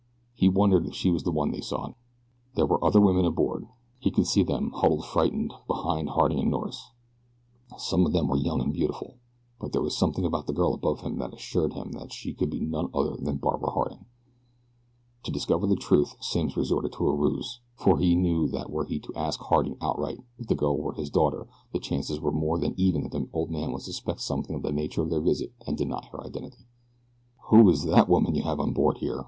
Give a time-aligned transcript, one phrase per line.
[0.33, 1.93] He wondered if she was the one they sought.
[2.55, 3.67] There were other women aboard.
[3.99, 6.89] He could see them, huddled frightened behind Harding and Norris.
[7.77, 9.19] Some of them were young and beautiful;
[9.59, 12.59] but there was something about the girl above him that assured him she could be
[12.61, 14.05] none other than Barbara Harding.
[15.21, 18.97] To discover the truth Simms resorted to a ruse, for he knew that were he
[19.01, 22.73] to ask Harding outright if the girl were his daughter the chances were more than
[22.75, 25.77] even that the old man would suspect something of the nature of their visit and
[25.77, 26.65] deny her identity.
[27.49, 29.19] "Who is that woman you have on board here?"